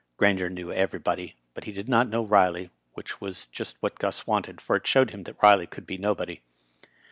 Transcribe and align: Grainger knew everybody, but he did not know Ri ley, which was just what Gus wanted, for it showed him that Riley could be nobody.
Grainger 0.17 0.49
knew 0.49 0.73
everybody, 0.73 1.35
but 1.53 1.65
he 1.65 1.71
did 1.71 1.87
not 1.87 2.09
know 2.09 2.23
Ri 2.23 2.49
ley, 2.49 2.69
which 2.95 3.21
was 3.21 3.45
just 3.45 3.75
what 3.81 3.99
Gus 3.99 4.25
wanted, 4.25 4.59
for 4.59 4.75
it 4.75 4.87
showed 4.87 5.11
him 5.11 5.25
that 5.25 5.39
Riley 5.43 5.67
could 5.67 5.85
be 5.85 5.99
nobody. 5.99 6.41